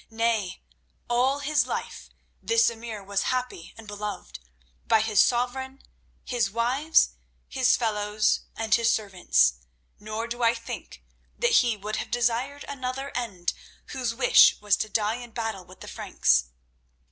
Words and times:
"Nay, 0.09 0.63
all 1.11 1.41
his 1.41 1.67
life 1.67 2.09
this 2.41 2.71
emir 2.71 3.03
was 3.03 3.21
happy 3.29 3.75
and 3.77 3.85
beloved, 3.87 4.39
by 4.87 4.99
his 4.99 5.19
sovereign, 5.23 5.83
his 6.23 6.49
wives, 6.49 7.09
his 7.47 7.77
fellows 7.77 8.39
and 8.55 8.73
his 8.73 8.91
servants, 8.91 9.53
nor 9.99 10.25
do 10.25 10.41
I 10.41 10.55
think 10.55 11.03
that 11.37 11.57
he 11.57 11.77
would 11.77 11.97
have 11.97 12.09
desired 12.09 12.65
another 12.67 13.11
end 13.15 13.53
whose 13.89 14.15
wish 14.15 14.59
was 14.59 14.75
to 14.77 14.89
die 14.89 15.17
in 15.17 15.33
battle 15.33 15.65
with 15.65 15.81
the 15.81 15.87
Franks. 15.87 16.45